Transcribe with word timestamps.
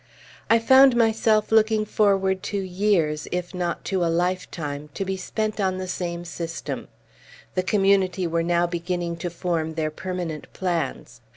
I 0.49 0.57
found 0.57 0.95
myself 0.95 1.51
looking 1.51 1.85
forward 1.85 2.41
to 2.49 2.57
years, 2.57 3.27
if 3.31 3.53
not 3.53 3.85
to 3.85 4.03
a 4.03 4.09
lifetime, 4.09 4.89
to 4.95 5.05
be 5.05 5.15
spent 5.15 5.59
on 5.59 5.77
the 5.77 5.87
same 5.87 6.25
system. 6.25 6.87
The 7.53 7.61
Community 7.61 8.25
were 8.25 8.41
now 8.41 8.65
beginning 8.65 9.17
to 9.17 9.29
form 9.29 9.75
their 9.75 9.91
permanent 9.91 10.51
plans. 10.53 11.21